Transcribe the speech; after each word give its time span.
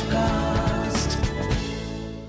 Sochcast. 0.00 1.14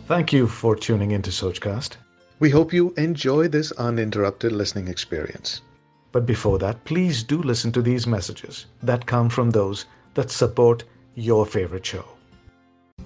Thank 0.08 0.34
you 0.34 0.48
for 0.48 0.76
tuning 0.76 1.12
into 1.12 1.30
Sochcast. 1.30 1.96
We 2.42 2.50
hope 2.50 2.74
you 2.74 2.94
enjoy 2.98 3.48
this 3.48 3.72
uninterrupted 3.74 4.52
listening 4.52 4.90
experience. 4.90 5.62
But 6.14 6.26
before 6.26 6.60
that, 6.60 6.84
please 6.84 7.24
do 7.24 7.42
listen 7.42 7.72
to 7.72 7.82
these 7.82 8.06
messages 8.06 8.66
that 8.84 9.06
come 9.06 9.30
from 9.30 9.52
those 9.52 9.86
that 10.16 10.30
support 10.32 10.84
your 11.16 11.46
favorite 11.46 11.86
show. 11.86 12.06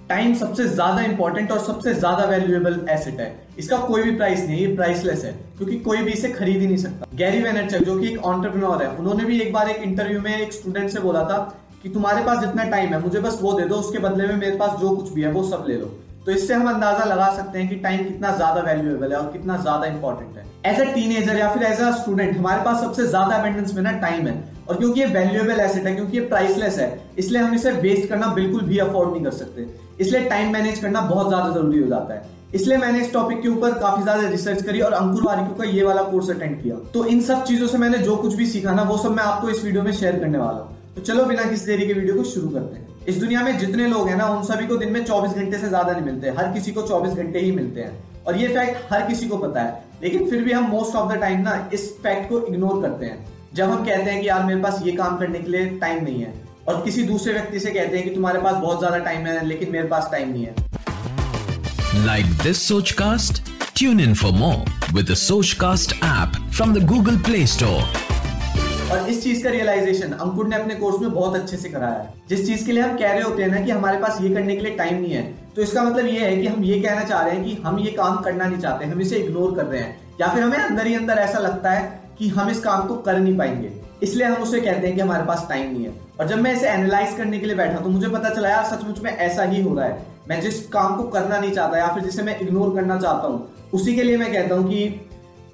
Time 0.08 0.34
सबसे 0.34 0.68
ज्यादा 0.68 1.02
important 1.02 1.50
और 1.52 1.58
सबसे 1.64 1.94
ज्यादा 1.94 2.24
valuable 2.30 2.86
asset 2.90 3.20
है 3.20 3.28
इसका 3.58 3.76
कोई 3.86 4.02
भी 4.02 4.14
price 4.16 4.40
नहीं 4.46 4.60
ये 4.60 4.74
प्राइसलेस 4.76 5.24
है 5.24 5.32
क्योंकि 5.58 5.78
कोई 5.88 6.02
भी 6.02 6.12
इसे 6.12 6.28
खरीद 6.32 6.60
ही 6.60 6.66
नहीं 6.66 6.76
सकता 6.76 7.06
गैरी 7.16 7.42
वेनरचक 7.42 7.84
जो 7.84 7.98
कि 8.00 8.08
एक 8.08 8.24
ऑन्टरप्रनोर 8.32 8.82
है 8.82 8.88
उन्होंने 8.96 9.24
भी 9.24 9.40
एक 9.40 9.52
बार 9.52 9.68
एक 9.70 9.82
इंटरव्यू 9.82 10.20
में 10.20 10.36
एक 10.36 10.52
स्टूडेंट 10.52 10.90
से 10.90 11.00
बोला 11.00 11.22
था 11.30 11.38
कि 11.87 11.93
तुम्हारे 11.93 12.23
पास 12.23 12.39
जितना 12.39 12.63
टाइम 12.69 12.93
है, 12.93 12.99
मुझे 13.01 13.19
बस 13.19 13.37
वो 13.41 13.51
दे 13.53 13.65
दो, 13.65 13.75
उसके 13.75 13.99
बदले 13.99 14.27
में 14.27 14.35
मेरे 14.35 14.55
पास 14.57 14.79
जो 14.79 14.89
कुछ 14.91 15.11
भी 15.13 15.21
है, 15.21 15.31
वो 15.31 15.43
सब 15.43 15.65
ले 15.67 15.75
लो। 15.75 15.85
तो 16.25 16.31
इससे 16.31 16.53
हम 16.53 16.67
अंदाज़ा 16.69 17.03
लगा 17.05 17.29
सकते 17.35 17.59
हैं 17.59 17.67
कि 17.69 17.75
टाइम 17.77 18.03
कितना 18.05 18.31
ज़्यादा 18.35 18.61
वैल्यूएबल 18.61 19.11
है 19.11 19.17
और 19.17 19.31
कितना 19.31 19.57
ज़्यादा 19.57 19.85
इंपॉर्टेंट 19.85 20.37
है। 20.37 20.45
एज 20.65 20.81
अ 20.81 20.93
टीनेजर 20.93 21.37
या 21.37 21.49
फिर 21.49 21.63
एज 21.63 21.81
अ 21.81 21.91
स्टूडेंट 21.99 22.37
हमारे 22.37 22.63
पास 22.63 22.81
सबसे 22.81 23.05
ज़्यादा 23.07 23.35
अबेंडेंस 23.35 23.73
में 23.73 23.81
ना 23.83 23.91
टाइम 23.99 24.27
है। 24.27 24.33
और 24.69 24.77
क्योंकि 24.77 25.01
ये 25.01 25.05
वैल्यूएबल 25.07 25.59
एसेट 25.61 25.85
है, 25.85 25.95
क्योंकि 25.95 26.17
ये 26.17 26.25
प्राइसलेस 26.25 26.79
है, 26.79 26.89
इसलिए 27.17 27.41
हम 27.41 27.55
इसे 27.55 27.71
वेस्ट 27.81 28.09
करना 28.09 28.27
बिल्कुल 28.33 28.61
भी 28.63 28.77
अफोर्ड 28.79 29.11
नहीं 29.11 29.23
कर 29.23 29.31
सकते। 29.33 29.67
इसलिए 29.99 30.29
टाइम 30.29 30.53
मैनेज 30.53 30.79
करना 30.79 31.01
बहुत 31.03 31.27
ज़्यादा 31.27 31.49
ज़रूरी 31.49 31.79
हो 31.79 31.87
जाता 31.87 32.13
है। 32.13 32.35
इसलिए 32.55 32.77
मैंने 32.77 32.99
इस 33.01 33.13
टॉपिक 33.13 33.41
के 33.41 33.47
ऊपर 33.49 33.79
काफ़ी 33.79 34.03
ज़्यादा 34.03 34.27
रिसर्च 34.29 34.61
करी 34.63 34.81
और 34.81 34.93
अंकुर 34.93 35.23
वारिको 35.23 35.55
का 35.55 35.69
ये 35.69 35.83
वाला 35.83 36.01
कोर्स 36.03 36.29
अटेंड 36.29 36.61
किया। 36.63 36.75
तो 36.93 37.05
इन 37.05 37.21
सब 37.21 37.43
चीज़ों 37.43 37.67
से 37.67 37.77
मैंने 37.77 37.97
जो 37.99 38.15
कुछ 38.17 38.35
भी 38.35 38.45
सीखा 38.47 38.71
ना, 38.71 38.83
वो 38.83 38.97
सब 38.97 39.11
मैं 39.11 39.23
आपको 39.23 39.49
इस 39.49 39.63
वीडियो 39.63 39.83
में 39.83 39.91
शेयर 39.93 40.19
करने 40.19 40.37
वाला 40.37 40.59
हूँ। 40.59 40.76
तो 40.97 41.03
चलो 41.03 41.23
बिना 41.25 41.43
किसी 41.49 41.65
देरी 41.65 41.85
के 41.87 41.93
वीडियो 41.93 42.15
को 42.15 42.23
शुरू 42.23 42.47
करते 42.49 42.75
हैं। 42.75 43.05
इस 43.07 43.17
दुनिया 43.17 43.41
में 43.43 43.57
जितने 43.59 43.87
लोग 43.87 44.07
हैं 44.09 44.15
ना, 44.17 44.27
उन 44.27 44.43
सभी 44.43 44.67
को 44.67 44.75
दिन 44.77 44.91
में 44.91 45.03
24 45.05 45.33
घंटे 45.33 45.57
से 45.57 45.67
ज़्यादा 45.67 45.91
नहीं 45.91 46.05
मिलते। 46.05 46.29
हर 46.37 46.51
किसी 46.53 46.71
को 46.71 46.81
24 46.81 47.13
घंटे 47.13 47.39
ही 47.39 47.51
मिलते 47.51 47.81
हैं। 47.81 48.23
और 48.27 48.37
ये 48.37 48.47
फैक्ट 48.47 48.93
हर 48.93 49.01
किसी 49.07 49.27
को 49.27 49.37
पता 49.37 49.61
है। 49.61 49.83
लेकिन 50.03 50.29
फिर 50.29 50.41
भी 50.43 50.51
हम 50.51 50.63
मोस्ट 50.69 50.95
ऑफ़ 50.95 51.13
द 51.13 51.19
टाइम 51.21 51.41
ना 51.41 51.69
इस 51.73 51.85
फैक्ट 52.03 52.29
को 52.29 52.39
इग्नोर 52.47 52.81
करते 52.81 53.05
हैं। 53.05 53.27
जब 53.53 53.69
हम 53.69 53.85
कहते 53.85 54.09
हैं 54.09 54.21
कि 54.21 54.27
यार, 54.29 54.43
मेरे 54.43 54.61
पास 54.61 54.81
ये 54.85 54.91
काम 54.91 55.17
करने 55.17 55.39
के 55.39 55.51
लिए 55.51 55.65
टाइम 55.85 56.03
नहीं 56.03 56.21
है, 56.21 56.33
और 56.67 56.81
किसी 56.85 57.03
दूसरे 57.03 57.33
व्यक्ति 57.33 57.59
से 57.59 57.71
कहते 57.71 57.97
हैं 57.97 58.09
कि 58.09 58.15
तुम्हारे 58.15 58.39
पास 58.39 58.55
बहुत 58.55 58.79
ज़्यादा 58.79 58.97
टाइम 58.97 59.27
है, 59.27 59.45
लेकिन 59.47 59.71
मेरे 59.71 59.87
पास 59.87 60.09
टाइम 60.11 60.31
नहीं 60.31 60.45
है। 60.45 60.55
Like 62.09 62.35
this 62.43 62.65
Sochcast? 62.71 63.41
Tune 63.75 64.03
in 64.07 64.19
for 64.23 64.35
more 64.41 64.59
with 64.93 65.07
the 65.13 65.55
cast 65.59 65.95
app 66.03 66.43
from 66.51 66.77
the 66.79 66.85
Google 66.93 67.23
Play 67.29 67.45
Store. 67.55 68.06
और 68.91 69.09
इस 69.09 69.21
चीज़ 69.23 69.43
का 69.43 69.49
रियलाइजेशन 69.49 70.11
अंकुर 70.13 70.47
ने 70.47 70.55
अपने 70.55 70.75
कोर्स 70.75 70.99
में 71.01 71.11
बहुत 71.11 71.35
अच्छे 71.35 71.57
से 71.57 71.69
कराया 71.69 71.93
है। 71.93 72.13
जिस 72.29 72.45
चीज़ 72.47 72.65
के 72.65 72.71
लिए 72.71 72.83
हम 72.83 72.95
कह 72.97 73.11
रहे 73.11 73.21
होते 73.21 73.43
हैं 73.43 73.49
ना 73.49 73.59
कि 73.61 73.71
हमारे 73.71 73.97
पास 73.99 74.21
ये 74.21 74.29
करने 74.29 74.55
के 74.55 74.61
लिए 74.61 74.75
टाइम 74.75 75.01
नहीं 75.01 75.13
है 75.13 75.23
तो 75.55 75.61
इसका 75.61 75.83
मतलब 75.83 76.05
ये 76.05 76.19
है 76.19 76.35
कि 76.37 76.47
हम 76.47 76.63
ये 76.63 76.79
कहना 76.81 77.03
चाह 77.03 77.21
रहे 77.21 77.35
हैं 77.35 77.43
कि 77.43 77.53
हम 77.63 77.79
ये 77.79 77.91
काम 77.91 78.17
करना 78.17 78.45
नहीं 78.45 78.59
चाहते, 78.59 78.85
हम 78.85 79.01
इसे 79.01 79.17
इग्नोर 79.17 79.55
कर 79.55 79.65
रहे 79.65 79.81
हैं। 79.81 79.95
या 80.21 80.27
फिर 80.27 80.43
हमें 80.43 80.57
अंदर 80.57 80.87
ही 80.87 80.95
अंदर 80.95 81.17
ऐसा 81.19 81.39
लगता 81.39 81.71
है 81.71 82.01
कि 82.19 82.27
हम 82.29 82.49
इस 82.49 82.59
काम 82.59 82.87
को 82.87 82.95
कर 82.97 83.19
नहीं 83.19 83.37
पाएँगे, 83.37 83.71
इसलिए 84.03 84.27
हम 84.27 84.43
उसे 84.43 84.61
कहते 84.61 84.87
हैं 84.87 84.95
कि 84.95 85.01
हमारे 85.01 85.25
पास 85.25 85.45
टाइम 85.49 85.71
नहीं 85.71 85.85
है। 85.85 85.93
और 86.19 86.27
जब 86.27 86.37
मैं 86.37 86.53
इसे 86.53 86.69
एनालाइज 86.69 87.17
करने 87.17 87.39
के 87.39 87.45
लिए 87.45 87.55
बैठा 87.55 87.79
तो 87.79 87.89
मुझे 87.89 88.07
पता 88.07 88.29
चला, 88.29 88.49
यार, 88.49 88.63
सचमुच 88.65 88.99
में 88.99 89.11
ऐसा 89.11 89.43
ही 89.43 89.61
हो 89.61 89.75
रहा 89.75 89.85
है। 89.85 90.05
मैं 90.29 90.39
जिस 90.41 90.65
काम 90.67 90.95
को 90.97 91.03
करना 91.05 91.39
नहीं 91.39 91.51
चाहता, 91.51 91.77
या 91.77 91.87
फिर 91.87 92.03
जिसे 92.03 92.23
मैं 92.23 92.39
इग्नोर 92.39 92.75
करना 92.75 92.99
चाहता 92.99 93.27
हूँ, 93.27 93.47
उसी 93.73 93.95
के 93.95 94.03
लिए 94.03 94.17
मैं 94.17 94.31
कहता 94.33 94.55
हूँ 94.55 94.69
कि 94.69 95.06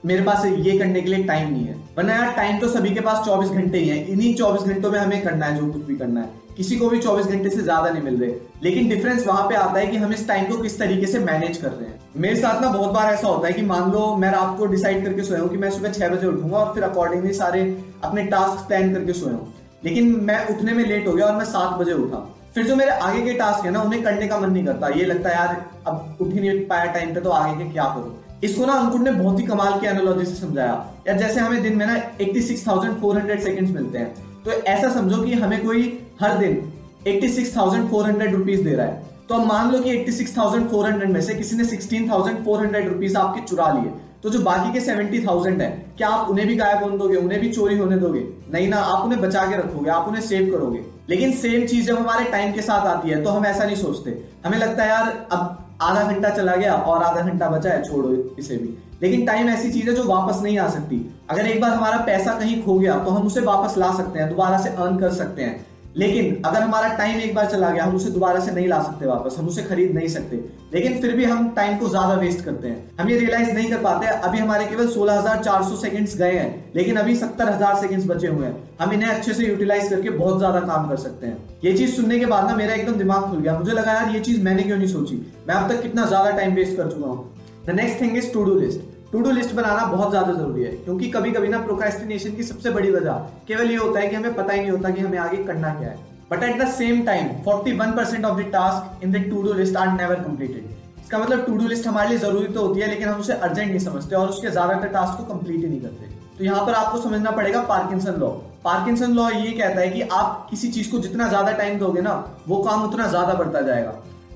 मेरे 0.05 0.23
पास 0.23 0.45
ये 0.45 0.77
करने 0.79 1.01
के 1.01 1.09
लिए 1.09 1.23
टाइम 1.23 1.51
नहीं 1.51 1.65
है। 1.65 1.75
वरना 1.97 2.13
यार 2.13 2.31
टाइम 2.31 2.59
तो 2.59 2.67
सभी 2.67 2.89
के 2.89 2.99
पास 2.99 3.25
24 3.25 3.49
घंटे 3.49 3.77
ही 3.77 3.89
है। 3.89 4.05
इन्हीं 4.05 4.35
24 4.35 4.63
घंटों 4.63 4.91
में 4.91 4.99
हमें 4.99 5.23
करना 5.23 5.45
है, 5.45 5.57
जो 5.57 5.67
कुछ 5.67 5.81
भी 5.81 5.95
करना 5.95 6.21
है। 6.21 6.29
किसी 6.57 6.75
को 6.75 6.89
भी 6.89 6.99
24 6.99 7.25
घंटे 7.25 7.49
से 7.49 7.61
ज़्यादा 7.61 7.89
नहीं 7.89 8.03
मिल 8.03 8.17
रहे। 8.21 8.33
लेकिन 8.63 8.89
डिफरेंस 8.89 9.27
वहाँ 9.27 9.49
पे 9.49 9.55
आता 9.55 9.79
है 9.79 9.87
कि 9.87 9.97
हम 9.97 10.13
इस 10.13 10.27
टाइम 10.27 10.45
को 10.45 10.57
किस 10.57 10.79
तरीके 10.79 11.07
से 11.07 11.19
मैनेज 11.19 11.57
कर 11.57 11.67
रहे 11.67 11.89
हैं। 11.89 11.99
मेरे 12.17 12.35
साथ 12.35 12.61
ना 12.61 12.67
बहुत 12.67 12.91
बार 12.91 13.13
ऐसा 13.13 13.27
होता 13.27 13.47
है 13.47 13.53
कि 13.53 13.61
मान 13.61 13.91
लो, 13.91 14.15
मैं 14.15 14.31
रात 14.31 14.57
को 14.57 14.65
डिसाइड 14.65 15.05
करके 15.05 15.23
सोया 15.23 15.41
हूँ 15.41 15.49
कि 15.49 15.57
मैं 15.57 15.71
सुबह 15.71 15.91
छह 15.91 16.09
बजे 16.09 16.27
उठूँगा 16.27 16.58
और 16.58 16.73
फिर 16.73 16.83
अकॉर्डिंगली 16.83 17.33
सारे 17.33 17.77
अपने 18.03 18.23
टास्क 18.23 18.67
प्लान 18.67 18.93
करके 18.93 19.13
सोया 19.13 19.36
हूँ। 19.36 19.53
लेकिन 19.86 20.19
मैं 20.21 20.47
उठने 20.47 20.73
में 20.73 20.86
लेट 20.86 21.08
हो 21.08 21.13
गया 21.13 21.25
और 21.25 21.36
मैं 21.36 21.45
सात 21.45 21.80
बजे 21.80 21.93
उठा। 21.93 22.36
फिर 22.55 22.67
जो 22.67 22.75
मेरे 22.75 22.92
आगे 22.92 23.21
के 23.21 23.33
टास्क 23.33 23.65
है 23.65 23.71
ना, 23.71 23.81
उन्हें 23.81 24.03
करने 24.03 24.27
का 24.27 24.39
मन 24.39 24.49
नहीं 24.49 24.65
करता। 24.65 24.87
ये 24.87 25.05
लगता 25.05 25.30
है, 25.30 25.36
यार, 25.36 25.65
अब 25.87 26.17
उठ 26.21 26.33
ही 26.33 26.39
नहीं 26.39 26.65
पाया 26.65 26.86
टाइम 26.86 27.13
पे 27.13 27.21
तो 27.21 27.30
आगे 27.30 27.63
के 27.63 27.71
क्या 27.71 27.83
करूँ? 27.83 28.23
इसको 28.43 28.65
ना 28.65 28.73
अंकुर 28.73 28.99
ने 28.99 29.11
बहुत 29.14 29.39
ही 29.39 29.45
कमाल 29.45 29.80
की 29.80 29.87
एनोलॉजी 29.87 30.26
से 30.26 30.36
समझाया। 30.36 30.73
यार 31.08 31.17
जैसे 31.17 31.39
हमें 31.39 31.61
दिन 31.64 31.77
में 31.77 31.86
ना 31.86 31.95
86,400 32.20 33.39
सेकंड्स 33.43 33.71
मिलते 33.71 33.98
हैं 33.98 34.43
तो 34.45 34.52
ऐसा 34.52 34.89
समझो 34.93 35.21
कि 35.23 35.33
हमें 35.36 35.64
कोई 35.65 35.81
हर 36.21 36.37
दिन 36.37 36.61
86,400 37.08 38.33
रुपीस 38.33 38.59
दे 38.59 38.73
रहा 38.73 38.86
है। 38.86 39.11
तो 39.30 39.36
अब 39.36 39.45
मान 39.48 39.71
लो 39.71 39.80
कि 39.80 39.92
86,400 39.98 41.09
में 41.09 41.21
से 41.21 41.36
किसी 41.36 41.55
ने 41.55 41.65
16,400 41.65 42.87
रुपीस 42.87 43.15
आपके 43.15 43.42
चुरा 43.42 43.71
लिए 43.73 43.92
तो 44.23 44.30
जो 44.30 44.39
बाकी 44.42 44.73
के 44.73 44.80
70,000 44.81 45.61
है 45.61 45.70
क्या 45.98 46.08
आप 46.10 46.30
उन्हें 46.30 46.48
भी 46.48 46.55
गायब 46.55 46.83
होने 46.83 46.98
दोगे 46.98 47.15
उन्हें 47.17 47.39
भी 47.42 47.49
चोरी 47.49 47.77
होने 47.77 47.98
दोगे? 47.98 48.23
नहीं 48.54 48.67
ना 48.67 48.77
आप 48.77 49.04
उन्हें 49.05 49.21
बचा 49.21 49.45
के 49.45 49.58
रखोगे 49.58 49.89
आप 49.89 50.08
उन्हें 50.08 50.21
सेव 50.23 50.52
करोगे। 50.52 50.80
लेकिन 51.10 51.31
सेम 51.37 51.65
चीज़ 51.67 51.87
जब 51.87 51.98
हमारे 51.98 52.25
टाइम 52.31 52.54
के 52.54 52.61
साथ 52.61 52.87
आती 52.87 53.10
है 53.10 53.23
तो 53.23 53.30
हम 53.30 53.45
ऐसा 53.45 53.64
नहीं 53.65 53.75
सोचते। 53.75 54.11
हमें 54.45 54.58
लगता 54.58 54.83
है 54.83 54.89
यार 54.89 55.27
अब 55.31 55.62
आधा 55.82 56.04
घंटा 56.04 56.30
चला 56.30 56.56
गया 56.56 56.73
और 56.73 57.04
आधा 57.04 57.22
घंटा 57.22 57.50
बचा 57.50 57.70
है, 57.70 57.84
छोड़ो 57.84 58.14
इसे 58.39 58.58
भी। 58.58 58.78
लेकिन 59.02 59.26
टाइम 59.26 59.50
ऐसी 59.50 59.72
चीज़ 59.72 59.89
है 59.89 59.95
जो 59.95 60.04
वापस 60.04 60.42
नहीं 60.44 60.58
आ 60.58 60.67
सकती। 60.70 61.00
अगर 61.30 61.48
एक 61.48 61.61
बार 61.61 61.72
हमारा 61.72 61.98
पैसा 61.98 62.34
कहीं 62.34 62.61
खो 62.64 62.78
गया 62.80 62.98
तो 63.00 63.11
हम 63.11 63.26
उसे 63.28 63.42
वापस 63.42 63.78
ला 63.78 63.94
सकते 63.94 64.20
हैं, 64.20 64.30
दोबारा 64.30 64.58
से 64.58 64.70
अर्न 64.70 64.98
कर 64.98 65.11
सकते 65.14 65.44
हैं। 65.44 65.66
लेकिन 65.98 66.42
अगर 66.45 66.61
हमारा 66.61 66.87
टाइम 66.98 67.20
एक 67.20 67.33
बार 67.36 67.45
चला 67.45 67.70
गया 67.70 67.83
हम 67.83 67.95
उसे 67.95 68.09
दोबारा 68.09 68.39
से 68.39 68.52
नहीं 68.52 68.67
ला 68.67 68.81
सकते 68.83 69.05
वापस 69.05 69.36
हम 69.39 69.48
उसे 69.48 69.64
खरीद 69.64 69.93
नहीं 69.95 70.08
सकते। 70.09 70.36
लेकिन 70.73 70.99
फिर 71.02 71.15
भी 71.15 71.26
हम 71.26 71.49
टाइम 71.55 71.77
को 71.77 71.89
ज़्यादा 71.89 72.14
वेस्ट 72.15 72.43
करते 72.45 72.67
हैं। 72.67 72.89
हम 72.99 73.09
ये 73.09 73.17
रियलाइज़ 73.20 73.52
नहीं 73.52 73.70
कर 73.71 73.81
पाते 73.81 74.08
अभी 74.08 74.39
हमारे 74.39 74.65
केवल 74.65 74.87
16,400 74.89 75.76
सेकंड्स 75.81 76.15
गए 76.17 76.31
हैं 76.31 76.71
लेकिन 76.76 76.98
अभी 76.98 77.15
70,000 77.17 77.76
सेकंड्स 77.81 78.05
बचे 78.08 78.27
हुए 78.27 78.45
हैं। 78.45 78.55
हम 78.80 78.93
इन्हें 78.93 79.09
अच्छे 79.09 79.33
से 79.33 79.45
यूटिलाइज 79.45 79.89
करके 79.89 80.09
बहुत 80.11 80.37
ज़्यादा 80.37 80.59
काम 80.61 80.89
कर 80.89 80.98
सकते 80.98 81.27
हैं। 81.27 81.37
ये 81.65 81.73
चीज़ 81.73 81.95
सुनने 81.95 82.20
के 82.20 82.25
बाद 82.25 82.49
ना 82.49 82.55
मेरा 82.55 82.73
एकदम 82.73 82.98
दिमाग 82.98 83.30
खुल 83.30 83.39
गया। 83.39 83.58
मुझे 83.60 83.71
लगा 83.73 83.93
यार 83.93 84.15
ये 84.15 84.20
चीज़ 84.21 84.42
मैंने 84.43 84.64
क्यों 84.64 84.77
नहीं 84.77 84.87
सोची? 84.87 85.21
मैं 85.48 85.55
अब 85.55 85.70
तक 85.71 85.81
कितना 85.81 86.05
ज़्यादा 86.05 86.31
टाइम 86.31 86.55
वेस्ट 86.55 86.77
कर 86.77 86.92
चुका 86.92 87.08
हूँ। 87.08 87.31
The 87.67 87.75
next 87.75 88.02
thing 88.02 88.17
is 88.17 88.31
to 88.33 88.43
do 88.43 88.60
list 88.60 88.80
to 89.13 89.19
do 89.21 89.31
list 89.31 89.53
बनाना 89.55 89.85
बहुत 89.85 90.09
ज़्यादा 90.09 90.33
ज़रूरी 90.33 90.63
है, 90.63 90.69
क्योंकि 90.75 91.07
कभी 91.11 91.31
कभी 91.31 91.47
ना 91.47 91.57
प्रोक्रेस्टिनेशन 91.61 92.35
की 92.35 92.43
सबसे 92.43 92.69
बड़ी 92.71 92.91
वजह 92.91 93.27
केवल 93.47 93.71
ये 93.71 93.75
होता 93.77 93.99
है 93.99 94.07
कि 94.07 94.15
हमें 94.15 94.33
पता 94.35 94.53
ही 94.53 94.59
नहीं 94.59 94.71
होता 94.71 94.89
कि 94.89 95.01
हमें 95.01 95.17
आगे 95.19 95.43
करना 95.45 95.73
क्या 95.75 95.89
है। 95.89 95.97
But 96.31 96.43
at 96.43 96.61
the 96.61 96.67
same 96.69 97.03
time 97.05 97.27
41% 97.43 98.25
of 98.25 98.39
the 98.39 98.45
task 98.53 99.03
in 99.03 99.11
the 99.11 99.21
to 99.29 99.41
do 99.43 99.53
list 99.53 99.75
are 99.77 99.91
never 99.91 100.15
completed 100.21 100.71
इसका 100.99 101.19
मतलब 101.19 101.45
टू 101.45 101.57
डू 101.57 101.67
लिस्ट 101.67 101.87
हमारे 101.87 102.09
लिए 102.09 102.17
ज़रूरी 102.19 102.47
तो 102.47 102.65
होती 102.67 102.81
है, 102.81 102.87
लेकिन 102.89 103.07
हम 103.07 103.19
उसे 103.19 103.33
अर्जेंट 103.33 103.69
नहीं 103.69 103.79
समझते 103.81 104.15
और 104.15 104.29
उसके 104.29 104.49
ज़्यादातर 104.49 104.87
टास्क 104.89 105.17
को 105.17 105.33
कंप्लीट 105.33 105.57
ही 105.57 105.69
नहीं 105.69 105.81
करते। 105.81 106.11
तो 106.37 106.43
यहाँ 106.43 106.65
पर 106.65 106.73
आपको 106.75 107.01
समझना 107.01 107.31
पड़ेगा 107.31 107.61
पार्किंसन 107.65 108.19
लॉ 108.19 108.30
पार्किंसन 108.63 109.13
लॉ 109.13 109.30
ये 109.31 109.51
कहता 109.51 109.81
है 109.81 109.89
कि 109.89 110.01
आप 110.13 110.47
किसी 110.49 110.71
चीज़ 110.71 110.91
को 110.91 110.99
जितना 110.99 111.27
ज़्यादा 111.27 111.51
टाइम 111.53 111.77
दोगे 111.80 112.01
ना, 112.01 112.13
वो 112.47 112.63
काम 112.63 112.83
उतना 112.83 113.07
ज़्यादा 113.07 113.33
बढ़ता 113.35 113.61
जाएगा। 113.63 113.93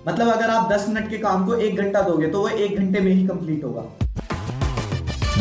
मतलब 0.07 0.27
अगर 0.31 0.49
आप 0.49 0.71
10 0.71 0.87
मिनट 0.89 1.09
के 1.09 1.17
काम 1.19 1.45
को 1.45 1.55
एक 1.55 1.77
घंटा 1.77 2.01
दोगे 2.03 2.27
तो 2.27 2.41
वो 2.41 2.47
एक 2.49 2.77
घंटे 2.77 2.99
में 2.99 3.11
ही 3.11 3.27
कंप्लीट 3.27 3.63
होगा। 3.63 3.83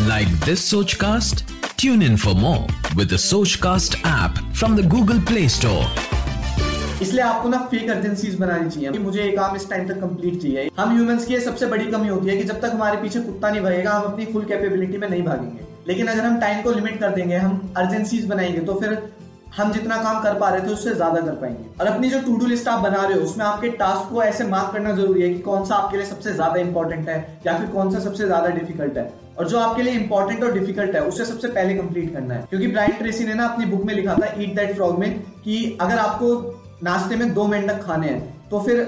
Like 0.05 0.29
this 0.45 0.61
Sochcast? 0.71 1.43
Tune 1.79 2.03
in 2.03 2.19
for 2.19 2.35
more 2.35 2.67
with 2.95 3.09
the 3.09 3.17
Sochcast 3.17 3.95
app 4.05 4.39
from 4.55 4.77
the 4.77 4.83
Google 4.83 5.21
Play 5.31 5.45
Store. 5.49 5.87
इसलिए 7.03 7.23
आपको 7.25 7.49
ना 7.49 7.59
फेक 7.71 7.91
अर्जेंसीज 7.91 8.35
बनानी 8.41 8.71
चाहिए। 8.71 8.91
कि 8.91 8.99
मुझे 8.99 9.31
काम 9.37 9.57
इस 9.57 9.69
टाइम 9.71 9.89
तक 9.89 10.01
कंप्लीट 10.01 10.41
चाहिए। 10.43 10.71
हम 10.79 10.95
ह्यूमंस 10.97 11.25
की 11.27 11.41
सबसे 11.41 11.67
बड़ी 11.67 11.87
कमी 11.87 12.09
होती 12.09 12.29
है 12.29 12.37
कि 12.37 12.45
जब 12.45 12.61
तक 12.61 12.71
हमारे 12.75 12.97
पीछे 13.03 13.21
कुत्ता 13.21 13.51
नहीं 13.51 13.63
भगेगा 13.63 13.93
हम 13.93 14.13
अपनी 14.13 14.27
फुल 14.33 14.45
कैपेबिलिटी 14.45 14.99
में 14.99 15.09
नहीं 15.09 15.23
भागेंगे। 15.25 15.67
लेकिन 15.89 16.07
अगर 16.07 16.25
हम 16.27 16.39
टाइम 16.41 16.63
को 16.63 16.73
लिमिट 16.73 17.01
कर 17.01 17.11
देंगे, 17.11 17.37
हम 17.37 17.75
अर्जेंसीज 17.77 18.27
बनाएँगे 18.29 18.61
तो 18.61 18.75
फिर 18.81 19.03
हम 19.57 19.73
जितना 19.73 20.03
काम 20.03 20.23
कर 20.23 20.39
पा 20.39 20.49
रहे 20.49 20.67
थे, 20.67 20.73
उससे 20.73 20.95
ज़्यादा 20.95 21.21
कर 21.21 21.35
पाएँगे। 21.35 21.69
और 21.81 21.87
अपनी 21.87 22.11
जो 22.11 22.21
टू 22.23 22.37
डू 22.39 22.47
लिस्ट 22.47 22.69
आप 22.69 22.81
बना 22.81 23.05
रहे 23.05 23.19
हो, 23.19 23.25
उसमें 23.25 23.45
आपके 23.45 23.69
टास्क 23.83 24.11
को 24.13 24.23
ऐसे 24.23 24.45
मार्क 24.49 24.73
करना 24.73 24.93
ज़रूरी 24.97 25.23
है 25.23 25.35
कि 25.35 25.39
कौन 25.43 25.65
सा 25.67 25.75
आपके 25.75 25.97
लिए 25.97 26.07
सबसे 26.07 26.33
ज़्यादा 26.33 26.61
इंपॉर्टेंट 26.61 27.09
है, 27.09 27.21
या 27.47 27.59
फिर 27.59 27.67
कौन 27.69 27.93
सा 27.93 28.01
सबसे 28.01 28.27
ज़्यादा 28.27 28.49
डिफ़िकल्ट 28.59 28.99
है। 28.99 29.13
और 29.39 29.49
जो 29.49 29.59
आपके 29.61 29.83
लिए 29.83 29.93
इंपॉर्टेंट 29.95 30.45
और 30.45 30.53
डिफ़िकल्ट 30.53 30.95
है, 30.95 31.01
उसे 31.03 31.25
सबसे 31.25 31.49
पहले 31.49 31.75
कंप्लीट 31.75 32.13
करना 32.13 32.35
है। 32.35 32.47
क्योंकि 32.51 32.67
ब्राइट 32.69 32.99
ट्रेसी 32.99 33.25
ने 33.25 33.35
ना 33.35 33.47
अपनी 33.47 33.67
बुक 33.67 33.85
में 33.85 33.95
लिखा 33.95 34.15
था 34.15 34.33
ईट 34.39 34.55
दैट 34.57 34.75
फ्रॉग 34.75 34.99
में, 34.99 35.19
कि 35.19 35.79
अगर 35.81 35.99
आपको 35.99 36.35
नाश्ते 36.83 37.17
में 37.17 37.33
दो 37.35 37.47
मेंढक 37.47 37.83
खाने 37.83 38.09
हैं 38.09 38.49
तो 38.51 38.61
फिर 38.61 38.85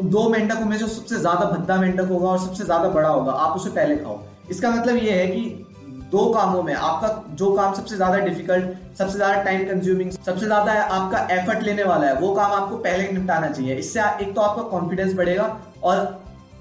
दो 0.00 0.28
मेंढकों 0.28 0.64
में 0.66 0.76
जो 0.78 0.86
सबसे 0.88 1.16
ज़्यादा 1.16 1.44
भद्दा 1.46 1.76
मेंढक 1.76 2.08
होगा 2.08 2.28
और 2.28 2.38
सबसे 2.40 2.64
ज़्यादा 2.64 2.88
बड़ा 2.90 3.08
होगा। 3.08 3.32
आप 3.34 3.56
उसे 3.56 3.70
पहले 3.70 3.96
खाओ। 3.96 4.18
इसका 4.50 4.70
मतलब 4.70 4.96
ये 4.98 5.12
है 5.12 5.26
कि 5.28 5.66
दो 6.12 6.24
कामों 6.34 6.62
में 6.62 6.72
आपका 6.74 7.08
जो 7.36 7.50
काम 7.56 7.74
सबसे 7.74 7.96
ज़्यादा 7.96 8.18
डिफ़िकल्ट 8.18 8.96
सबसे 8.98 9.16
ज़्यादा 9.16 9.42
टाइम 9.42 9.64
कंज्यूमिंग 9.66 10.10
सबसे 10.12 10.46
ज़्यादा 10.46 10.72
आपका 10.72 11.18
एफर्ट 11.32 11.62
लेने 11.62 11.84
वाला 11.84 12.06
है, 12.06 12.14
वो 12.14 12.34
काम 12.34 12.52
आपको 12.52 12.76
पहले 12.78 13.08
निपटाना 13.10 13.48
चाहिए। 13.48 13.74
इससे 13.76 14.00
एक 14.22 14.34
तो 14.34 14.40
आपका 14.40 14.62
कॉन्फिडेंस 14.70 15.14
बढ़ेगा 15.14 15.44
और 15.82 15.98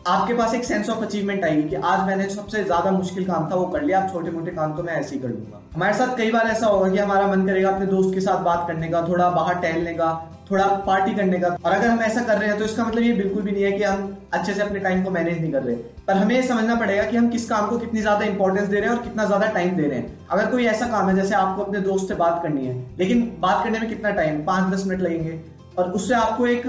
आपके 0.07 0.33
पास 0.33 0.53
एक 0.53 0.63
सेंस 0.63 0.89
ऑफ़ 0.89 1.03
अचीवमेंट 1.05 1.43
आएगी 1.45 1.67
कि 1.69 1.75
आज 1.75 2.05
मैंने 2.07 2.27
सबसे 2.29 2.63
ज़्यादा 2.63 2.91
मुश्किल 2.91 3.25
काम 3.25 3.49
था 3.51 3.55
वो 3.55 3.65
कर 3.67 3.81
लिया 3.81 3.99
अब 4.01 4.11
छोटे 4.11 4.31
मोटे 4.31 4.51
काम 4.51 4.75
तो 4.75 4.83
मैं 4.83 4.93
ऐसे 4.93 5.15
ही 5.15 5.21
कर 5.21 5.27
लूँगा। 5.27 5.61
हमारे 5.75 5.93
साथ 5.93 6.15
कई 6.17 6.31
बार 6.31 6.47
ऐसा 6.47 6.67
होगा 6.67 6.89
कि 6.89 6.97
हमारा 6.97 7.27
मन 7.27 7.45
करेगा 7.47 7.69
अपने 7.69 7.85
दोस्त 7.85 8.13
के 8.13 8.21
साथ 8.21 8.43
बात 8.43 8.67
करने 8.67 8.87
का, 8.87 9.01
थोड़ा 9.07 9.29
बाहर 9.29 9.55
टहलने 9.55 9.93
का, 9.93 10.13
थोड़ा 10.51 10.65
पार्टी 10.87 11.13
करने 11.15 11.39
का। 11.39 11.47
और 11.65 11.71
अगर 11.71 11.87
हम 11.87 11.99
ऐसा 12.01 12.21
कर 12.23 12.37
रहे 12.37 12.49
हैं 12.49 12.57
तो 12.57 12.65
इसका 12.65 12.85
मतलब 12.85 13.03
ये 13.03 13.13
बिल्कुल 13.13 13.43
भी 13.43 13.51
नहीं 13.51 13.63
है 13.63 13.71
कि 13.71 13.83
हम 13.83 14.17
अच्छे 14.33 14.53
से 14.53 14.61
अपने 14.61 14.79
टाइम 14.79 15.03
को 15.03 15.11
मैनेज 15.11 15.39
नहीं 15.41 15.51
कर 15.51 15.63
रहे। 15.63 15.75
पर 16.07 16.13
हमें 16.13 16.35
ये 16.35 16.41
समझना 16.43 16.75
पड़ेगा 16.75 17.03
कि 17.03 17.17
हम 17.17 17.29
किस 17.29 17.49
काम 17.49 17.67
को 17.69 17.77
कितनी 17.77 18.01
ज़्यादा 18.01 18.25
इंपॉर्टेंस 18.25 18.67
दे 18.67 18.79
रहे 18.79 18.89
हैं 18.89 18.97
और 18.97 19.03
कितना 19.03 19.25
ज़्यादा 19.25 19.47
टाइम 19.49 19.75
दे 19.75 19.87
रहे 19.87 19.99
हैं। 19.99 20.27
अगर 20.29 20.51
कोई 20.51 20.65
ऐसा 20.67 20.87
काम 20.87 21.09
है, 21.09 21.15
जैसे 21.15 21.35
आपको 21.35 21.63
अपने 21.63 21.79
दोस्त 21.81 22.07
से 22.07 22.15
बात 22.15 22.39
करनी 22.43 22.65
है, 22.65 22.75
लेकिन 22.99 23.31
बात 23.39 23.63
करने 23.63 23.79
में 23.79 23.89
कितना 23.89 24.11
टाइम 24.11 24.43
पाँच 24.45 24.73
दस 24.73 24.85
मिनट 24.87 25.01
लगेंगे। 25.01 25.39
और 25.77 25.91
उससे 25.91 26.13
आपको 26.15 26.47
एक 26.47 26.65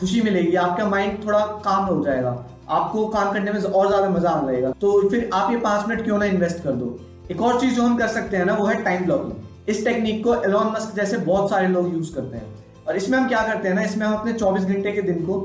खुशी 0.00 0.20
मिलेगी, 0.22 0.54
आपका 0.56 0.84
माइंड 0.88 1.24
थोड़ा 1.26 1.38
काम 1.64 1.84
हो 1.84 2.04
जाएगा, 2.04 2.30
आपको 2.70 3.06
काम 3.08 3.32
करने 3.32 3.52
में 3.52 3.60
और 3.60 3.88
ज़्यादा 3.88 4.08
मज़ा 4.10 4.30
आने 4.30 4.46
लगेगा। 4.48 4.70
तो 4.80 5.08
फिर 5.10 5.28
आप 5.34 5.50
ये 5.52 5.56
पाँच 5.60 5.88
मिनट 5.88 6.04
क्यों 6.04 6.18
ना 6.18 6.24
इन्वेस्ट 6.26 6.62
कर 6.64 6.72
दो? 6.72 6.98
एक 7.30 7.42
और 7.42 7.60
चीज़ 7.60 7.74
जो 7.74 7.82
हम 7.82 7.96
कर 7.96 8.08
सकते 8.08 8.36
हैं 8.36 8.44
ना, 8.44 8.54
वो 8.54 8.66
है 8.66 8.82
टाइम 8.84 9.04
ब्लॉकिंग 9.04 9.68
इस 9.68 9.84
टेक्निक 9.84 10.22
को 10.24 10.34
एलॉन 10.44 10.72
मस्क 10.72 10.94
जैसे 10.96 11.16
बहुत 11.18 11.50
सारे 11.50 11.68
लोग 11.68 11.92
यूज़ 11.94 12.14
करते 12.14 12.36
हैं। 12.36 12.44
और 12.88 12.96
इसमें 12.96 13.18
हम 13.18 13.28
क्या 13.28 13.42
करते 13.46 13.68
हैं 13.68 13.74
ना, 13.74 13.82
इसमें 13.82 14.06
हम 14.06 14.14
अपने 14.14 14.32
24 14.34 14.64
घंटे 14.64 14.92
के 14.92 15.02
दिन 15.02 15.24
को 15.26 15.36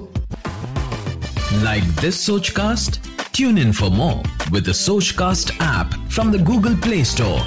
like 1.64 1.84
this 2.02 2.26
Soch 2.26 2.50
cast 2.56 3.00
tune 3.36 3.58
in 3.58 3.72
for 3.74 3.90
more 3.92 4.52
with 4.52 4.72
Soch 4.76 5.12
cast 5.20 5.52
app 5.54 6.00
from 6.10 6.32
the 6.32 6.44
Google 6.46 6.76
Play 6.82 7.04
Store 7.06 7.40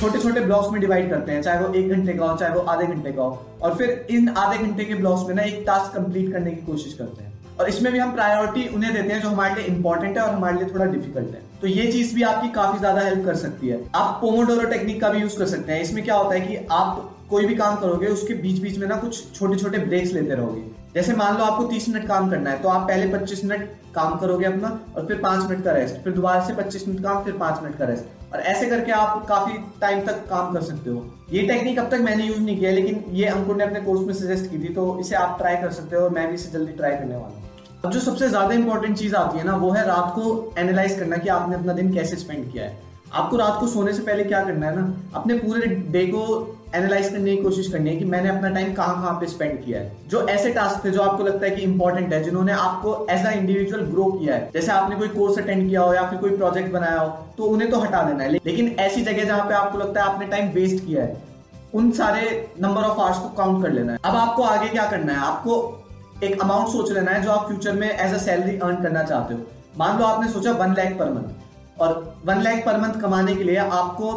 छोटे 0.00 0.18
छोटे 0.18 0.40
ब्लॉक्स 0.40 0.70
में 0.72 0.80
डिवाइड 0.80 1.08
करते 1.10 1.32
हैं, 1.32 1.42
चाहे 1.42 1.58
वो 1.60 1.72
एक 1.74 1.90
घंटे 1.90 2.12
का 2.12 2.26
हो, 2.26 2.36
चाहे 2.36 2.54
वो 2.54 2.60
आधे 2.60 2.86
घंटे 2.86 3.12
का 3.12 3.22
हो। 3.22 3.46
और 3.62 3.74
फिर 3.74 4.06
इन 4.10 4.28
आधे 4.28 4.58
घंटे 4.58 4.84
के 4.84 4.94
ब्लॉक्स 4.94 5.28
में 5.28 5.34
ना 5.34 5.42
एक 5.42 5.62
टास्क 5.66 5.94
कंप्लीट 5.96 6.32
करने 6.32 6.50
की 6.50 6.66
कोशिश 6.66 6.94
करते 6.94 7.22
हैं। 7.22 7.32
और 7.60 7.68
इसमें 7.68 7.92
भी 7.92 7.98
हम 7.98 8.12
प्रायोरिटी 8.12 8.66
उन्हें 8.74 8.92
देते 8.94 9.12
हैं 9.12 9.20
जो 9.22 9.28
हमारे 9.28 9.54
लिए 9.54 9.64
इंपॉर्टेंट 9.66 10.16
है 10.18 10.22
और 10.22 10.34
हमारे 10.34 10.56
लिए 10.56 10.74
थोड़ा 10.74 10.84
डिफ़िकल्ट 10.84 11.34
है। 11.34 11.42
तो 11.60 11.66
ये 11.66 11.90
चीज़ 11.92 12.14
भी 12.14 12.22
आपकी 12.22 12.48
काफ़ी 12.52 12.78
ज़्यादा 12.78 13.00
हेल्प 13.00 13.24
कर 13.26 13.34
सकती 13.36 13.68
है। 13.68 13.80
आप 13.94 14.18
पोमोडोरो 14.20 14.68
टेक्निक 14.70 15.00
का 15.00 15.08
भी 15.08 15.20
यूज़ 15.20 15.38
कर 15.38 15.46
सकते 15.46 15.72
हैं। 15.72 15.80
इसमें 15.82 16.04
क्या 16.04 16.14
होता 16.14 16.34
है 16.34 16.40
कि 16.40 16.56
आप 16.72 17.10
कोई 17.30 17.46
भी 17.46 17.54
काम 17.54 17.76
करोगे, 17.76 18.06
उसके 18.06 18.34
बीच 18.36 18.60
बीच 18.62 18.78
में 18.78 18.86
ना 18.88 18.96
कुछ 18.96 19.32
छोटे 19.34 19.56
छोटे 19.56 19.78
ब्रेक्स 19.80 20.12
लेते 20.12 20.34
रहोगे। 20.34 20.62
जैसे 20.94 21.12
मान 21.14 21.36
लो 21.38 21.44
आपको 21.44 21.64
30 21.68 21.88
मिनट 21.88 22.06
काम 22.08 22.28
करना 22.30 22.50
है 22.50 22.62
तो 22.62 22.68
आप 22.68 22.86
पहले 22.88 23.06
25 23.12 23.44
मिनट 23.44 23.70
काम 23.94 24.16
करोगे 24.18 24.44
अपना 24.46 24.68
और 24.96 25.06
फिर 25.06 25.20
5 25.22 25.48
मिनट 25.50 25.64
का 25.64 25.72
रेस्ट 25.72 25.94
फिर 26.04 26.12
दोबारा 26.12 26.44
से 26.46 26.54
25 26.54 26.86
मिनट 26.88 27.02
काम, 27.02 27.22
फिर 27.24 27.34
5 27.38 27.62
मिनट 27.62 27.78
का 27.78 27.84
रेस्ट 27.84 28.32
और 28.34 28.40
ऐसे 28.42 28.66
करके 28.66 28.92
आप 28.92 29.24
काफ़ी 29.28 29.58
टाइम 29.80 30.04
तक 30.06 30.24
काम 30.30 30.52
कर 30.54 30.62
सकते 30.62 30.90
हो। 30.90 31.04
ये 31.32 31.42
टेक्निक 31.48 31.78
अब 31.78 31.90
तक 31.90 32.00
मैंने 32.00 32.24
यूज़ 32.24 32.40
नहीं 32.40 32.58
किया, 32.58 32.70
लेकिन 32.72 33.04
ये 33.12 33.26
अंकुर 33.26 33.56
ने 33.56 33.64
अपने 33.64 33.80
कोर्स 33.80 34.06
में 34.06 34.14
सजेस्ट 34.14 34.50
की 34.50 34.58
थी 34.58 34.72
तो 34.74 34.98
इसे 35.00 35.16
आप 35.16 35.36
ट्राई 35.38 35.56
कर 35.56 35.70
सकते 35.72 35.96
हो 35.96 36.02
और 36.02 36.10
मैं 36.10 36.28
भी 36.28 36.34
इसे 36.34 36.50
जल्दी 36.50 36.72
ट्राई 36.72 36.92
करने 36.92 37.14
वाला 37.14 37.26
हूँ। 37.26 37.42
अब 37.84 37.90
जो 37.90 38.00
सबसे 38.00 38.28
ज़्यादा 38.28 38.54
इंपॉर्टेंट 38.54 38.96
चीज़ 38.98 39.14
आती 39.16 39.38
है 39.38 39.44
ना, 39.44 39.56
वो 39.56 39.70
है 39.70 39.86
रात 39.86 40.12
को 40.14 40.54
एनालाइज 40.58 40.98
करना 40.98 41.16
कि 41.16 41.28
आपने 41.30 41.54
अपना 41.54 41.72
दिन 41.72 41.92
कैसे 41.94 42.16
स्पेंड 42.16 42.50
किया 42.52 42.64
है। 42.64 42.82
आपको 43.12 43.36
रात 43.36 43.60
को 43.60 43.66
सोने 43.68 43.92
से 43.92 44.02
पहले 44.02 44.24
क्या 44.24 44.44
करना 44.44 44.66
है 44.66 44.76
ना, 44.76 44.92
अपने 45.14 45.34
पूरे 45.38 45.66
डे 45.66 46.06
को 46.06 46.22
एनालाइज 46.74 47.08
करने 47.08 47.36
की 47.36 47.42
कोशिश 47.42 47.68
करनी 47.72 47.90
है 47.90 47.96
कि 47.96 48.04
मैंने 48.04 48.28
अपना 48.28 48.48
टाइम 48.50 48.72
कहाँ 48.74 48.94
कहाँ 48.94 49.12
पे 49.20 49.26
स्पेंड 49.26 49.64
किया 49.64 49.80
है। 49.80 49.92
जो 50.08 50.26
ऐसे 50.28 50.50
टास्क 50.52 50.84
थे, 50.84 50.90
जो 50.90 51.02
आपको 51.02 51.24
लगता 51.24 51.46
है 51.46 51.50
कि 51.50 51.62
इंपॉर्टेंट 51.62 52.12
है, 52.12 52.22
जिन्होंने 52.22 52.52
आपको 52.54 52.96
एज 53.10 53.26
अ 53.26 53.30
इंडिविजुअल 53.32 53.82
ग्रो 53.84 54.04
किया 54.12 54.34
है। 54.34 54.50
जैसे 54.54 54.72
आपने 54.72 54.96
कोई 54.96 55.08
कोर्स 55.10 55.38
अटेंड 55.38 55.68
किया 55.68 55.80
हो 55.80 55.94
या 55.94 56.08
फिर 56.10 56.18
कोई 56.18 56.36
प्रोजेक्ट 56.36 56.72
बनाया 56.72 56.98
हो 56.98 57.08
तो 57.38 57.44
उन्हें 57.44 57.70
तो 57.70 57.78
हटा 57.80 58.02
देना 58.02 58.24
है। 58.24 58.30
लेकिन 58.32 58.74
ऐसी 58.80 59.02
जगह 59.02 59.24
जहाँ 59.24 59.48
पे 59.48 59.54
आपको 59.54 59.78
लगता 59.78 60.02
है 60.02 60.08
आपने 60.08 60.26
टाइम 60.26 60.50
वेस्ट 60.52 60.84
किया 60.86 61.02
है, 61.04 61.16
उन 61.74 61.90
सारे 61.92 62.26
नंबर 62.60 62.82
ऑफ़ 62.82 63.00
आवर्स 63.00 63.18
को 63.18 63.28
काउंट 63.36 63.62
कर 63.64 63.72
लेना 63.72 63.92
है। 63.92 63.98
अब 64.04 64.16
आपको 64.16 64.42
आगे 64.44 64.68
क्या 64.68 64.86
करना 64.90 65.12
है? 65.12 65.18
आपको 65.20 65.80
एक 66.22 66.40
अमाउंट 66.42 66.68
सोच 66.68 66.92
लेना 66.92 67.10
है 67.10 67.22
जो 67.22 67.30
आप 67.30 67.46
फ्यूचर 67.46 67.72
में 67.72 67.88
एज 67.90 68.14
अ 68.14 68.18
सैलरी 68.18 68.58
अर्न 68.58 68.82
करना 68.82 69.02
चाहते 69.02 69.34
हो। 69.34 69.40
मान 69.78 69.98
लो 69.98 70.04
आपने 70.04 70.28
सोचा 70.28 70.52
वन 70.54 70.74
लैख 70.74 70.98
पर 70.98 71.10
मंथ 71.12 71.80
और 71.80 72.14
वन 72.26 72.40
लैख 72.40 72.64
पर 72.66 72.76
मंथ 72.80 73.00
कमाने 73.00 73.34
के 73.36 73.44
लिए 73.44 73.56
आपको 73.56 74.12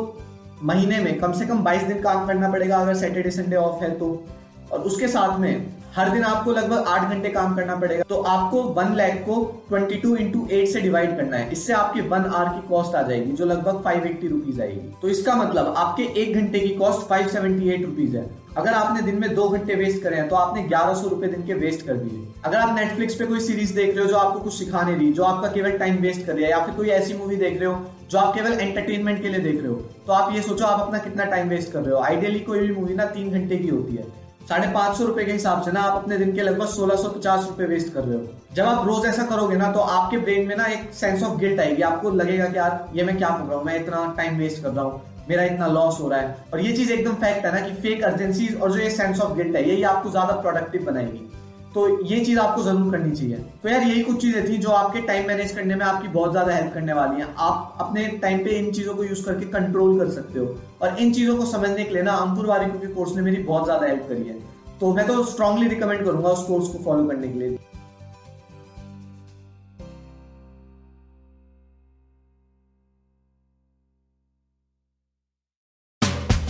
महीने 0.63 0.99
में 0.99 1.17
कम 1.19 1.31
से 1.31 1.45
कम 1.45 1.63
22 1.63 1.83
दिन 1.83 2.01
काम 2.01 2.27
करना 2.27 2.49
पड़ेगा 2.49 2.77
अगर 2.77 2.95
सैटरडे 2.95 3.31
संडे 3.31 3.55
ऑफ़ 3.55 3.83
है 3.83 3.89
तो। 3.99 4.25
और 4.73 4.79
उसके 4.79 5.07
साथ 5.07 5.39
में 5.39 5.65
हर 5.95 6.09
दिन 6.09 6.23
आपको 6.23 6.51
लगभग 6.51 6.85
आठ 6.87 7.09
घंटे 7.09 7.29
काम 7.29 7.55
करना 7.55 7.75
पड़ेगा। 7.75 8.03
तो 8.09 8.21
आपको 8.21 8.61
वन 8.61 8.93
लैख 8.95 9.15
को 9.25 9.35
ट्वेंटी 9.69 9.95
टू 9.95 10.15
इंटू 10.15 10.47
एट 10.51 10.67
से 10.67 10.81
डिवाइड 10.81 11.15
करना 11.17 11.37
है। 11.37 11.51
इससे 11.51 11.73
आपकी 11.73 12.01
वन 12.01 12.23
आवर 12.23 12.49
की 12.49 12.67
कॉस्ट 12.67 12.95
आ 12.95 13.01
जाएगी, 13.01 13.31
जो 13.31 13.45
लगभग 13.45 13.81
फाइव 13.83 14.05
एट्टी 14.05 14.27
रुपीज़ 14.27 14.61
आएगी। 14.61 14.93
तो 15.01 15.09
इसका 15.09 15.35
मतलब 15.35 15.73
आपके 15.77 16.03
एक 16.21 16.35
घंटे 16.35 16.59
की 16.59 16.69
cost 16.69 17.07
five 17.09 17.27
seventy 17.27 17.69
eight 17.69 17.85
rupees 17.85 18.17
है। 18.17 18.29
अगर 18.57 18.73
आपने 18.73 19.01
दिन 19.01 19.19
में 19.21 19.33
दो 19.35 19.47
घंटे 19.49 19.75
वेस्ट 19.75 20.03
करे 20.03 20.15
हैं 20.15 20.27
तो 20.29 20.35
आपने 20.35 20.63
ग्यारह 20.63 20.93
सौ 20.93 21.07
रुपए 21.07 21.27
दिन 21.27 21.45
के 21.45 21.53
वेस्ट 21.53 21.85
कर 21.87 21.93
दिए। 21.93 22.27
अगर 22.45 22.57
आप 22.57 22.75
नेटफ्लिक्स 22.75 23.15
पे 23.15 23.25
कोई 23.25 23.39
सीरीज़ 23.39 23.75
देख 23.75 23.95
रहे 23.95 24.05
हो 24.05 24.11
जो 24.11 24.17
आपको 24.17 24.39
कुछ 24.39 24.53
सिखाने 24.53 24.95
रही 24.95 25.11
जो 25.13 25.23
आपका 25.23 25.51
केवल 25.51 25.77
टाइम 25.77 25.95
वेस्ट 25.97 26.25
कर 26.25 26.33
रही 26.33 26.43
है 26.43 26.49
या 26.51 26.59
फिर 26.65 26.75
कोई 26.75 26.89
ऐसी 26.89 27.13
मूवी 27.13 27.35
देख 27.35 27.59
रहे 27.59 27.69
हो 27.69 27.75
जो 28.09 28.19
आप 28.19 28.33
केवल 28.35 28.51
एंटरटेनमेंट 28.51 29.21
के 29.21 29.29
लिए 29.29 29.39
देख 29.39 29.57
रहे 29.57 29.67
हो। 29.67 29.75
तो 30.07 30.13
आप 30.13 30.33
ये 30.35 30.41
सोचो, 30.41 30.65
आप 30.65 30.79
अपना 30.79 30.97
कितना 30.99 31.23
टाइम 31.25 31.49
वेस्ट 31.49 31.71
कर 31.71 31.81
रहे 31.81 31.93
हो। 31.93 32.01
आइडियली 32.01 32.39
कोई 32.39 32.59
भी 32.59 32.73
मूवी 32.73 32.93
ना 32.95 33.05
तीन 33.07 33.31
घंटे 33.31 33.57
की 33.57 33.67
होती 33.67 33.95
है। 33.95 34.05
साढ़े 34.49 34.67
पाँच 34.73 34.97
सौ 34.97 35.05
रुपए 35.05 35.23
के 35.25 35.31
हिसाब 35.31 35.61
से 35.61 35.71
ना 35.71 35.81
आप 35.81 36.01
अपने 36.01 36.17
दिन 36.17 36.31
के 36.35 36.41
लगभग 36.41 36.67
सोलह 36.67 36.95
सौ 36.95 37.09
पचास 37.09 37.47
रुपए 37.47 37.65
वेस्ट 37.65 37.93
कर 37.93 38.03
रहे 38.03 38.17
हो। 38.17 38.55
जब 38.55 38.65
आप 38.65 38.87
रोज 38.87 39.05
ऐसा 39.05 39.23
करोगे 39.25 39.55
ना 39.55 39.71
तो 39.71 39.79
आपके 39.79 40.17
ब्रेन 40.17 40.47
में 40.47 40.55
ना 40.55 40.65
एक 40.65 40.93
सेंस 40.93 41.23
ऑफ़ 41.23 41.37
गिल्ट 41.39 41.59
आएगी। 41.59 41.81
आपको 41.81 42.11
लगेगा 42.11 42.45
कि 42.45 42.57
यार, 42.57 42.89
ये 42.95 43.03
मैं 43.03 43.17
क्या 43.17 43.29
कर 43.29 43.43
रहा 43.43 43.57
हूँ? 43.57 43.65
मैं 43.65 43.79
इतना 43.81 44.13
टाइम 44.17 44.37
वेस्ट 44.37 44.63
कर 44.63 44.69
रहा 44.69 44.85
हूँ। 44.85 45.01
मेरा 45.29 45.43
इतना 45.43 45.67
लॉस 45.67 45.99
हो 46.01 46.09
रहा 46.09 46.19
है। 46.19 46.45
और 46.53 46.59
ये 46.59 46.71
चीज़ 46.73 46.91
एकदम 46.93 47.13
फैक्ट 47.15 47.45
है 47.45 47.53
ना 47.53 47.67
कि 47.67 47.73
फेक 47.81 48.03
अर्जेंसीज 48.03 48.61
और 48.61 48.71
जो 48.71 48.79
ये 48.79 48.89
सेंस 48.89 49.19
ऑफ़ 49.21 49.35
गिल्ट 49.37 49.55
है, 49.55 49.67
यही 49.69 49.83
आपको 49.83 50.09
ज़्यादा 50.09 50.33
प्रोडक्टिव 50.33 50.85
बनाएगी। 50.85 51.29
तो 51.77 51.87
ये 52.05 52.19
चीज़ 52.25 52.39
आपको 52.39 52.61
ज़रूर 52.63 52.91
करनी 52.91 53.11
चाहिए। 53.15 53.37
तो 53.63 53.69
यार 53.69 53.81
यही 53.81 54.01
कुछ 54.03 54.19
चीज़ें 54.21 54.47
थी 54.47 54.57
जो 54.57 54.69
आपके 54.71 55.01
टाइम 55.07 55.27
मैनेज 55.27 55.51
करने 55.51 55.75
में 55.75 55.85
आपकी 55.85 56.07
बहुत 56.07 56.31
ज़्यादा 56.31 56.53
हेल्प 56.55 56.73
करने 56.73 56.93
वाली 56.93 57.21
है। 57.21 57.27
आप 57.39 57.77
अपने 57.81 58.05
टाइम 58.23 58.39
पे 58.45 58.57
इन 58.59 58.71
चीज़ों 58.71 58.93
को 58.93 59.03
यूज़ 59.03 59.23
करके 59.25 59.45
कंट्रोल 59.51 59.97
कर 59.99 60.09
सकते 60.11 60.39
हो। 60.39 60.45
और 60.81 60.97
इन 60.99 61.13
चीज़ों 61.13 61.37
को 61.37 61.45
समझने 61.45 61.83
के 61.83 61.93
लिए 61.93 62.03
ना 62.03 62.13
अंकुर 62.23 62.45
वारिको 62.45 62.79
के 62.79 62.87
कोर्स 62.93 63.15
ने 63.15 63.21
मेरी 63.21 63.43
बहुत 63.43 63.65
ज़्यादा 63.65 63.87
हेल्प 63.87 64.05
करी 64.09 64.27
है। 64.27 64.39
तो 64.79 64.93
मैं 64.93 65.07
तो 65.07 65.23
स्ट्रांगली 65.25 65.67
रिकमेंड 65.67 66.03
करूँगा 66.05 66.29
उस 66.29 66.43
कोर्स 66.47 66.67
को 66.67 66.83
फॉलो 66.85 67.07
करने 67.07 67.27
के 67.27 67.39
लिए। 67.39 67.57